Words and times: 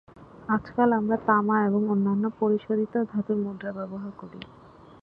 আজকাল 0.49 0.89
আমরা 0.93 1.17
তামা 1.27 1.55
এবং 1.65 1.81
অন্যান্য 1.89 2.25
পরিশোধিত 2.39 2.93
ধাতুর 3.11 3.37
মুদ্রা 3.37 3.71
ব্যবহার 3.71 4.11
করি। 4.17 4.39